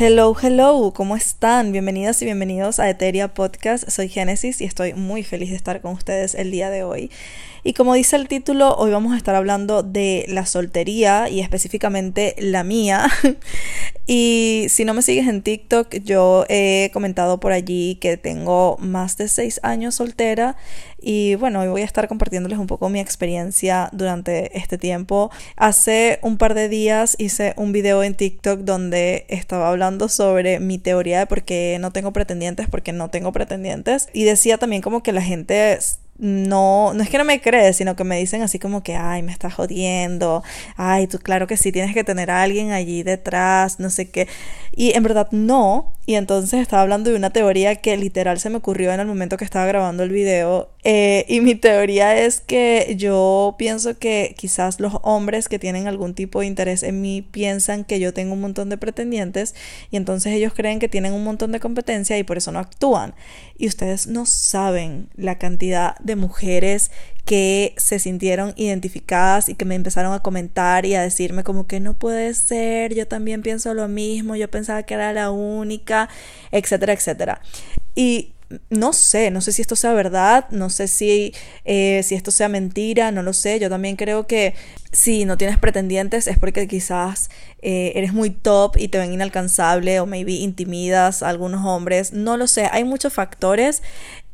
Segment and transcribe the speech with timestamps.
[0.00, 1.72] Hello, hello, ¿cómo están?
[1.72, 3.90] Bienvenidas y bienvenidos a Eteria Podcast.
[3.90, 7.10] Soy Génesis y estoy muy feliz de estar con ustedes el día de hoy.
[7.64, 12.36] Y como dice el título, hoy vamos a estar hablando de la soltería y específicamente
[12.38, 13.10] la mía.
[14.06, 19.16] y si no me sigues en TikTok, yo he comentado por allí que tengo más
[19.16, 20.56] de seis años soltera.
[21.00, 25.30] Y bueno, hoy voy a estar compartiéndoles un poco mi experiencia durante este tiempo.
[25.56, 30.78] Hace un par de días hice un video en TikTok donde estaba hablando sobre mi
[30.78, 34.08] teoría de por qué no tengo pretendientes, porque no tengo pretendientes.
[34.12, 35.78] Y decía también como que la gente
[36.18, 39.22] no, no es que no me crees, sino que me dicen así como que, ay,
[39.22, 40.42] me estás jodiendo,
[40.76, 44.28] ay, tú claro que sí, tienes que tener a alguien allí detrás, no sé qué.
[44.74, 45.94] Y en verdad no.
[46.08, 49.36] Y entonces estaba hablando de una teoría que literal se me ocurrió en el momento
[49.36, 50.70] que estaba grabando el video.
[50.82, 56.14] Eh, y mi teoría es que yo pienso que quizás los hombres que tienen algún
[56.14, 59.54] tipo de interés en mí piensan que yo tengo un montón de pretendientes
[59.90, 63.14] y entonces ellos creen que tienen un montón de competencia y por eso no actúan.
[63.58, 66.90] Y ustedes no saben la cantidad de mujeres
[67.28, 71.78] que se sintieron identificadas y que me empezaron a comentar y a decirme como que
[71.78, 76.08] no puede ser, yo también pienso lo mismo, yo pensaba que era la única,
[76.52, 77.42] etcétera, etcétera.
[77.94, 78.32] Y
[78.70, 81.34] no sé, no sé si esto sea verdad, no sé si,
[81.66, 83.58] eh, si esto sea mentira, no lo sé.
[83.60, 84.54] Yo también creo que
[84.90, 87.28] si no tienes pretendientes es porque quizás
[87.60, 92.38] eh, eres muy top y te ven inalcanzable o maybe intimidas a algunos hombres, no
[92.38, 93.82] lo sé, hay muchos factores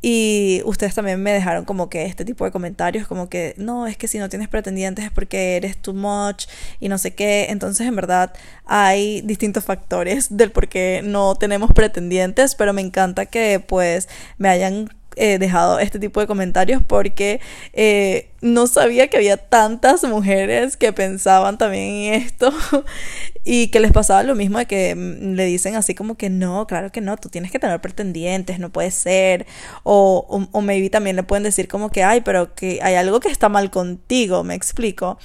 [0.07, 3.97] y ustedes también me dejaron como que este tipo de comentarios, como que no, es
[3.97, 6.45] que si no tienes pretendientes es porque eres too much
[6.79, 8.31] y no sé qué, entonces en verdad
[8.65, 14.49] hay distintos factores del por qué no tenemos pretendientes, pero me encanta que pues me
[14.49, 17.39] hayan he dejado este tipo de comentarios porque
[17.73, 22.53] eh, no sabía que había tantas mujeres que pensaban también en esto
[23.43, 26.67] y que les pasaba lo mismo de que mm, le dicen así como que no,
[26.67, 29.45] claro que no, tú tienes que tener pretendientes, no puede ser.
[29.83, 33.19] O, o, o maybe también le pueden decir como que, ay, pero que hay algo
[33.19, 35.17] que está mal contigo, me explico.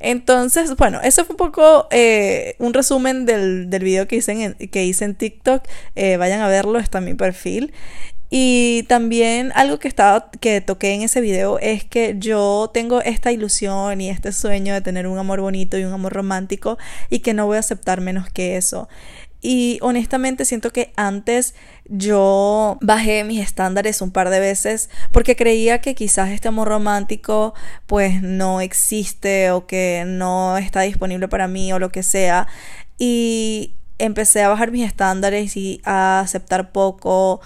[0.00, 4.54] Entonces, bueno, eso fue un poco eh, un resumen del, del video que hice en,
[4.54, 5.62] que hice en TikTok.
[5.94, 7.72] Eh, vayan a verlo, está mi perfil.
[8.30, 13.32] Y también algo que estaba que toqué en ese video es que yo tengo esta
[13.32, 16.78] ilusión y este sueño de tener un amor bonito y un amor romántico
[17.10, 18.88] y que no voy a aceptar menos que eso.
[19.42, 21.54] Y honestamente siento que antes
[21.86, 27.54] yo bajé mis estándares un par de veces porque creía que quizás este amor romántico
[27.86, 32.46] pues no existe o que no está disponible para mí o lo que sea.
[32.96, 37.40] Y empecé a bajar mis estándares y a aceptar poco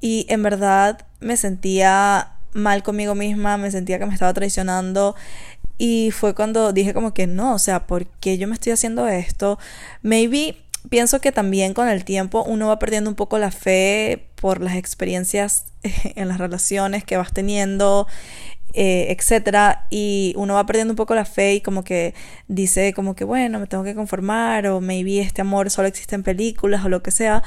[0.00, 5.14] y en verdad me sentía mal conmigo misma, me sentía que me estaba traicionando
[5.78, 9.08] y fue cuando dije como que no, o sea, ¿por qué yo me estoy haciendo
[9.08, 9.58] esto?
[10.02, 10.56] Maybe
[10.88, 14.76] pienso que también con el tiempo uno va perdiendo un poco la fe por las
[14.76, 18.06] experiencias en las relaciones que vas teniendo,
[18.72, 22.14] eh, etcétera, y uno va perdiendo un poco la fe y como que
[22.48, 26.22] dice como que bueno, me tengo que conformar o maybe este amor solo existe en
[26.22, 27.42] películas o lo que sea.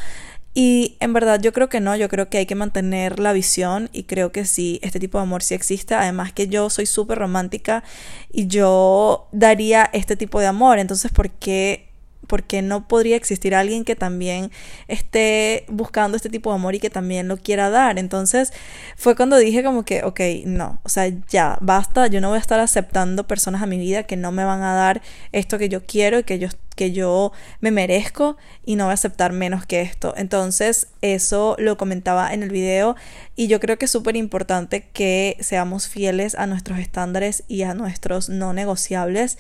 [0.54, 3.90] Y en verdad yo creo que no, yo creo que hay que mantener la visión
[3.94, 5.96] y creo que sí, este tipo de amor sí existe.
[5.96, 7.84] Además que yo soy súper romántica
[8.32, 10.80] y yo daría este tipo de amor.
[10.80, 11.90] Entonces, ¿por qué
[12.30, 14.52] porque no podría existir alguien que también
[14.88, 17.98] esté buscando este tipo de amor y que también lo quiera dar.
[17.98, 18.54] Entonces
[18.96, 22.40] fue cuando dije como que, ok, no, o sea, ya, basta, yo no voy a
[22.40, 25.02] estar aceptando personas a mi vida que no me van a dar
[25.32, 26.50] esto que yo quiero y que yo
[26.80, 30.14] que yo me merezco y no voy a aceptar menos que esto.
[30.16, 32.96] Entonces, eso lo comentaba en el video
[33.36, 37.74] y yo creo que es súper importante que seamos fieles a nuestros estándares y a
[37.74, 39.38] nuestros no negociables.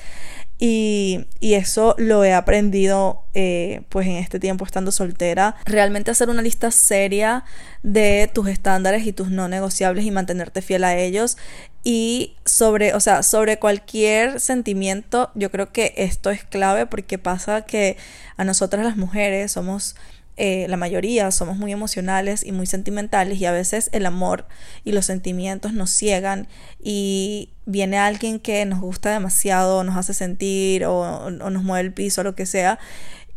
[0.62, 5.56] Y, y eso lo he aprendido eh, pues en este tiempo estando soltera.
[5.66, 7.46] Realmente hacer una lista seria
[7.82, 11.38] de tus estándares y tus no negociables y mantenerte fiel a ellos
[11.84, 17.62] y sobre, o sea, sobre cualquier sentimiento, yo creo que esto es clave porque pasa
[17.62, 17.98] que
[18.36, 19.96] a nosotras las mujeres somos,
[20.42, 24.48] eh, la mayoría somos muy emocionales y muy sentimentales y a veces el amor
[24.86, 26.48] y los sentimientos nos ciegan
[26.82, 31.94] y viene alguien que nos gusta demasiado, nos hace sentir o, o nos mueve el
[31.94, 32.80] piso o lo que sea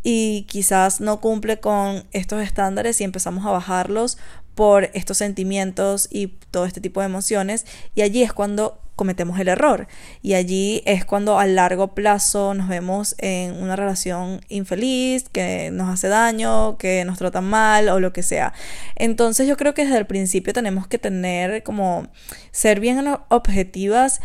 [0.02, 4.18] y quizás no cumple con estos estándares y empezamos a bajarlos
[4.54, 7.66] por estos sentimientos y todo este tipo de emociones.
[7.94, 9.88] Y allí es cuando cometemos el error
[10.20, 15.88] y allí es cuando a largo plazo nos vemos en una relación infeliz que nos
[15.88, 18.52] hace daño, que nos trata mal o lo que sea.
[18.96, 22.08] Entonces yo creo que desde el principio tenemos que tener como
[22.50, 24.20] ser bien objetivas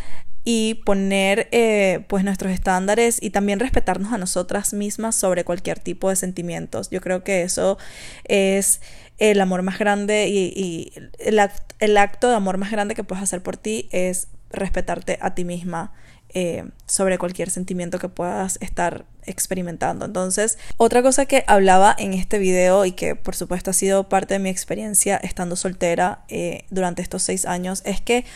[0.50, 6.08] y poner eh, pues nuestros estándares y también respetarnos a nosotras mismas sobre cualquier tipo
[6.08, 6.88] de sentimientos.
[6.88, 7.76] Yo creo que eso
[8.24, 8.80] es
[9.18, 11.40] el amor más grande y, el,
[11.80, 15.44] el, acto de amor más grande que puedes hacer por ti es respetarte a ti
[15.44, 15.92] misma
[16.30, 20.04] eh, sobre cualquier sentimiento que puedas estar experimentando.
[20.04, 24.34] Entonces, otra cosa que hablaba en este video y que por supuesto ha sido parte
[24.34, 28.26] de mi experiencia estando soltera eh, durante estos seis años es que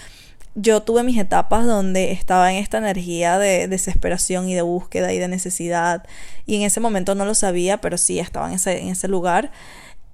[0.55, 5.19] yo tuve mis etapas donde estaba en esta energía de desesperación y de búsqueda y
[5.19, 6.07] de necesidad
[6.47, 9.51] y en ese momento no lo sabía, pero sí estaba en ese, en ese lugar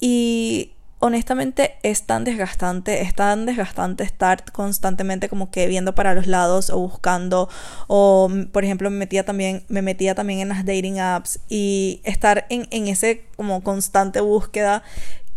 [0.01, 6.27] y honestamente es tan desgastante, es tan desgastante estar constantemente como que viendo para los
[6.27, 7.49] lados o buscando
[7.87, 12.01] o mm, por ejemplo me metía también me metía también en las dating apps y
[12.05, 14.83] estar en, en ese como constante búsqueda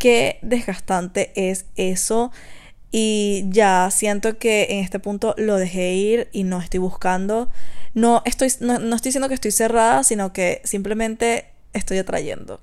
[0.02, 2.32] qué desgastante es eso.
[2.92, 7.50] Y ya siento que en este punto lo dejé ir y no estoy buscando.
[7.94, 12.60] No estoy no, no estoy diciendo que estoy cerrada sino que simplemente estoy atrayendo.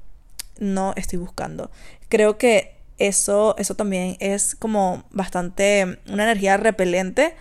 [0.59, 1.71] No estoy buscando.
[2.09, 7.35] Creo que eso, eso también es como bastante una energía repelente.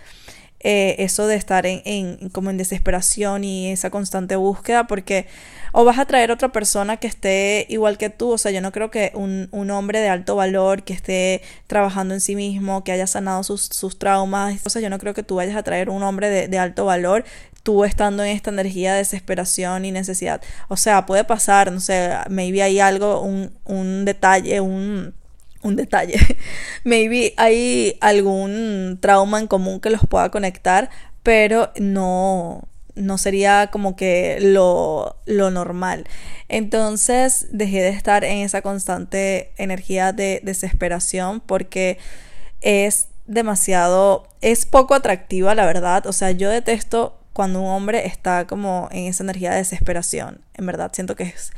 [0.60, 5.28] Eh, eso de estar en, en, como en desesperación y esa constante búsqueda porque
[5.72, 8.72] o vas a traer otra persona que esté igual que tú, o sea, yo no
[8.72, 12.92] creo que un, un hombre de alto valor que esté trabajando en sí mismo, que
[12.92, 15.90] haya sanado sus, sus traumas, o sea, yo no creo que tú vayas a traer
[15.90, 17.24] un hombre de, alto valor
[17.62, 20.40] tú estando en esta energía de desesperación y necesidad.
[20.68, 25.14] O sea, puede pasar, no sé, maybe hay algo, un, un detalle, un
[25.62, 26.18] un detalle.
[26.84, 30.90] Maybe hay algún trauma en común que los pueda conectar,
[31.22, 36.04] pero no, no sería como que lo, lo normal.
[36.48, 41.98] Entonces dejé de estar en esa constante energía de desesperación porque
[42.60, 46.06] es demasiado, es poco atractiva la verdad.
[46.06, 50.40] O sea, yo detesto cuando un hombre está como en esa energía de desesperación.
[50.54, 51.52] En verdad, siento que es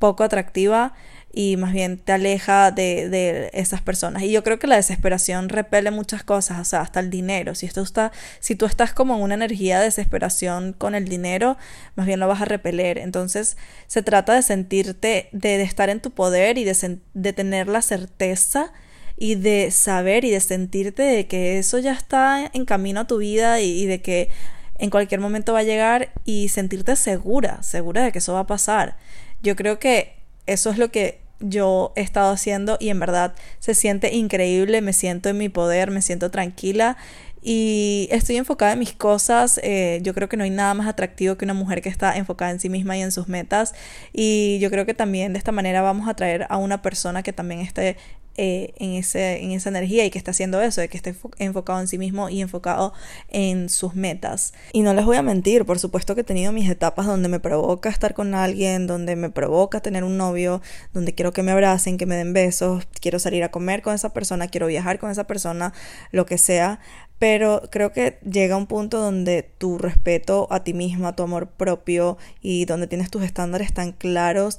[0.00, 0.94] poco atractiva
[1.32, 4.22] y más bien te aleja de, de, esas personas.
[4.22, 7.54] Y yo creo que la desesperación repele muchas cosas, o sea, hasta el dinero.
[7.54, 11.56] Si, esto está, si tú estás como en una energía de desesperación con el dinero,
[11.94, 12.98] más bien lo vas a repeler.
[12.98, 13.56] Entonces
[13.86, 18.72] se trata de sentirte, de, estar en tu poder y de, de tener la certeza
[19.16, 23.18] y de saber y de sentirte de que eso ya está en camino a tu
[23.18, 24.30] vida y de que
[24.78, 28.46] en cualquier momento va a llegar y sentirte segura, segura de que eso va a
[28.46, 28.96] pasar.
[29.40, 33.74] Yo creo que eso es lo que yo he estado haciendo y en verdad se
[33.74, 36.96] siente increíble, me siento en mi poder, me siento tranquila
[37.42, 39.58] y estoy enfocada en mis cosas.
[39.64, 42.52] Eh, yo creo que no hay nada más atractivo que una mujer que está enfocada
[42.52, 43.74] en sí misma y en sus metas.
[44.12, 47.32] Y yo creo que también de esta manera vamos a traer a una persona que
[47.32, 47.96] también esté
[48.36, 51.80] eh, en, ese, en esa energía y que está haciendo eso, de que esté enfocado
[51.80, 52.94] en sí mismo y enfocado
[53.28, 54.54] en sus metas.
[54.72, 57.40] Y no les voy a mentir, por supuesto que he tenido mis etapas donde me
[57.40, 60.62] provoca estar con alguien, donde me provoca tener un novio,
[60.92, 64.14] donde quiero que me abracen, que me den besos, quiero salir a comer con esa
[64.14, 65.72] persona, quiero viajar con esa persona,
[66.10, 66.80] lo que sea.
[67.18, 72.18] Pero creo que llega un punto donde tu respeto a ti misma, tu amor propio
[72.40, 74.58] y donde tienes tus estándares tan claros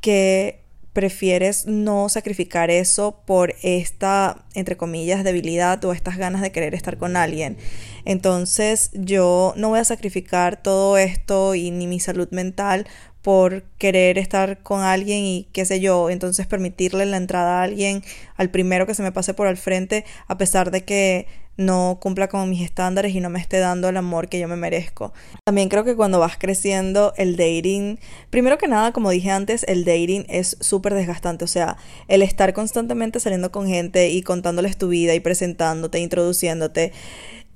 [0.00, 0.60] que
[0.92, 6.98] prefieres no sacrificar eso por esta, entre comillas, debilidad o estas ganas de querer estar
[6.98, 7.56] con alguien.
[8.04, 12.86] Entonces yo no voy a sacrificar todo esto y ni mi salud mental
[13.22, 18.02] por querer estar con alguien y qué sé yo, entonces permitirle la entrada a alguien
[18.36, 21.26] al primero que se me pase por al frente a pesar de que
[21.60, 24.56] no cumpla con mis estándares y no me esté dando el amor que yo me
[24.56, 25.12] merezco.
[25.44, 27.98] También creo que cuando vas creciendo el dating,
[28.30, 31.76] primero que nada, como dije antes, el dating es súper desgastante, o sea,
[32.08, 36.92] el estar constantemente saliendo con gente y contándoles tu vida y presentándote, introduciéndote,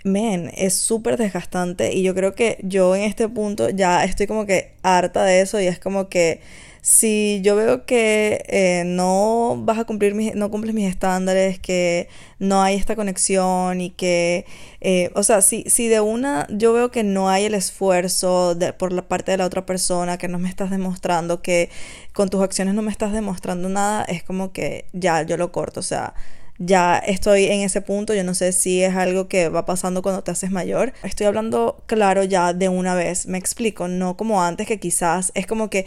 [0.04, 4.44] men, es súper desgastante y yo creo que yo en este punto ya estoy como
[4.44, 6.42] que harta de eso y es como que
[6.84, 12.08] si yo veo que eh, no vas a cumplir mis, no cumples mis estándares, que
[12.38, 14.44] no hay esta conexión y que,
[14.82, 18.92] eh, o sea, si, si de una yo veo que no hay el esfuerzo por
[18.92, 21.70] la parte de la otra persona, que no me estás demostrando, que
[22.12, 25.80] con tus acciones no me estás demostrando nada, es como que ya yo lo corto,
[25.80, 26.12] o sea,
[26.58, 30.22] ya estoy en ese punto, yo no sé si es algo que va pasando cuando
[30.22, 30.92] te haces mayor.
[31.02, 35.46] Estoy hablando claro ya de una vez, me explico, no como antes que quizás es
[35.46, 35.86] como que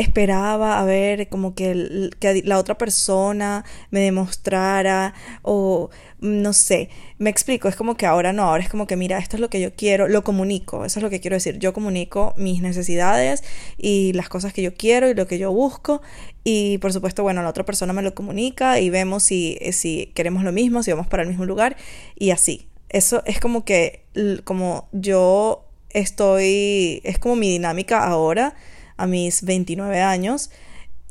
[0.00, 5.90] esperaba a ver como que, que, la otra persona me demostrara o
[6.20, 9.36] no sé, me explico, es como que ahora no, ahora es como que mira, esto
[9.36, 12.34] es lo que yo quiero, lo comunico, eso es lo que quiero decir, yo comunico
[12.36, 13.42] mis necesidades
[13.78, 16.02] y las cosas que yo quiero y lo que yo busco
[16.44, 20.44] y por supuesto, bueno, la otra persona me lo comunica y vemos si, si queremos
[20.44, 21.76] lo mismo, si vamos para el mismo lugar
[22.16, 22.68] y así.
[22.88, 24.04] eso es como que,
[24.44, 28.54] como yo estoy, es como mi dinámica ahora,
[29.00, 30.50] a mis 29 años.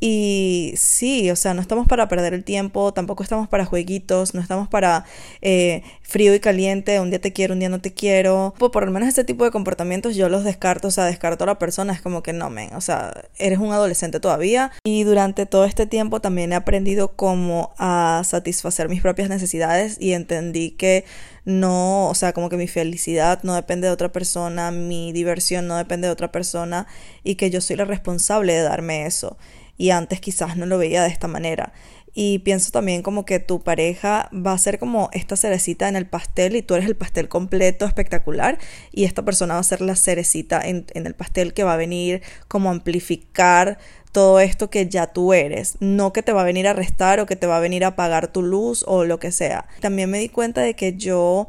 [0.02, 4.40] Y sí, o sea, no estamos para perder el tiempo, tampoco estamos para jueguitos, no
[4.40, 5.04] estamos para
[5.42, 8.54] eh, frío y caliente, un día te quiero, un día no te quiero.
[8.58, 11.48] Pues por lo menos este tipo de comportamientos yo los descarto, o sea, descarto a
[11.48, 14.72] la persona, es como que no, men, o sea, eres un adolescente todavía.
[14.84, 20.14] Y durante todo este tiempo también he aprendido cómo a satisfacer mis propias necesidades y
[20.14, 21.04] entendí que
[21.44, 25.76] no, o sea, como que mi felicidad no depende de otra persona, mi diversión no
[25.76, 26.86] depende de otra persona
[27.22, 29.36] y que yo soy la responsable de darme eso
[29.80, 31.72] y antes quizás no lo veía de esta manera.
[32.12, 36.06] Y pienso también como que tu pareja va a ser como esta cerecita en el
[36.06, 38.58] pastel y tú eres el pastel completo, espectacular,
[38.92, 41.76] y esta persona va a ser la cerecita en, en el pastel que va a
[41.78, 43.78] venir como amplificar
[44.12, 47.24] todo esto que ya tú eres, no que te va a venir a restar o
[47.24, 49.66] que te va a venir a apagar tu luz o lo que sea.
[49.80, 51.48] También me di cuenta de que yo,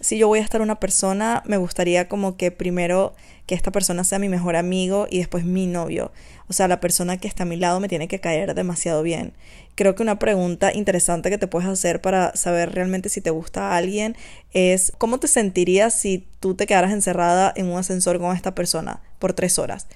[0.00, 3.14] si yo voy a estar una persona, me gustaría como que primero
[3.46, 6.12] que esta persona sea mi mejor amigo y después mi novio.
[6.48, 9.34] O sea, la persona que está a mi lado me tiene que caer demasiado bien.
[9.74, 13.70] Creo que una pregunta interesante que te puedes hacer para saber realmente si te gusta
[13.70, 14.16] a alguien
[14.52, 19.00] es ¿cómo te sentirías si tú te quedaras encerrada en un ascensor con esta persona
[19.18, 19.86] por tres horas?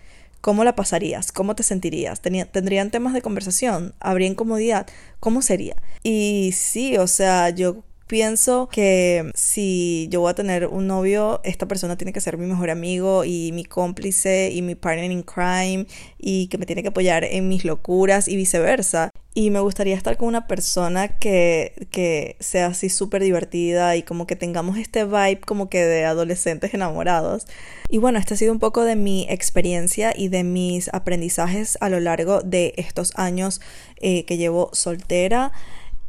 [0.40, 1.32] ¿Cómo la pasarías?
[1.32, 2.20] ¿Cómo te sentirías?
[2.20, 3.94] ¿Tendrían temas de conversación?
[3.98, 4.86] ¿Habría incomodidad?
[5.18, 5.76] ¿Cómo sería?
[6.02, 11.66] Y sí, o sea, yo pienso que si yo voy a tener un novio, esta
[11.66, 15.86] persona tiene que ser mi mejor amigo y mi cómplice y mi partner in crime
[16.18, 19.10] y que me tiene que apoyar en mis locuras y viceversa.
[19.36, 24.28] Y me gustaría estar con una persona que, que sea así súper divertida y como
[24.28, 27.46] que tengamos este vibe como que de adolescentes enamorados.
[27.88, 31.88] Y bueno, esta ha sido un poco de mi experiencia y de mis aprendizajes a
[31.88, 33.60] lo largo de estos años
[33.96, 35.52] eh, que llevo soltera.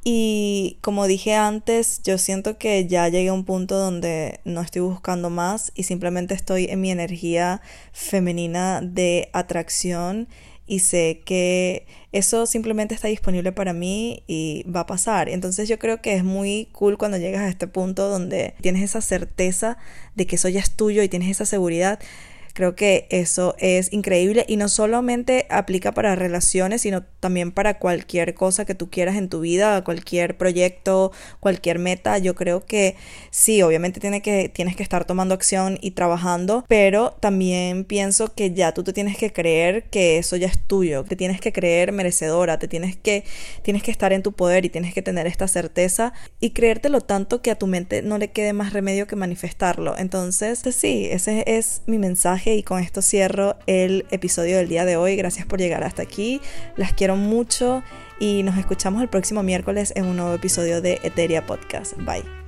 [0.07, 4.83] Y como dije antes, yo siento que ya llegué a un punto donde no estoy
[4.83, 7.59] buscando más y simplemente estoy en mi energía
[7.91, 10.27] femenina de atracción
[10.67, 15.27] y sé que eso simplemente está disponible para mí y va a pasar.
[15.27, 19.01] Entonces yo creo que es muy cool cuando llegas a este punto donde tienes esa
[19.01, 19.79] certeza
[20.13, 21.99] de que eso ya es tuyo y tienes esa seguridad
[22.55, 28.33] Creo que eso es increíble y no solamente aplica para relaciones, sino también para cualquier
[28.33, 32.17] cosa que tú quieras en tu vida, cualquier proyecto, cualquier meta.
[32.17, 32.95] Yo creo que
[33.29, 38.53] sí, obviamente tiene que, tienes que estar tomando acción y trabajando, pero también pienso que
[38.53, 41.91] ya tú te tienes que creer que eso ya es tuyo, te tienes que creer
[41.91, 43.25] merecedora, te tienes que,
[43.63, 47.41] tienes que estar en tu poder y tienes que tener esta certeza y creértelo tanto
[47.41, 49.97] que a tu mente no le quede más remedio que manifestarlo.
[49.97, 51.97] Entonces, sí, ese es mi
[52.53, 55.15] y con esto cierro el episodio del día de hoy.
[55.15, 56.41] Gracias por llegar hasta aquí.
[56.75, 57.83] Las quiero mucho
[58.19, 61.93] y nos escuchamos el próximo miércoles en un nuevo episodio de Eteria Podcast.
[61.97, 62.44] Bye.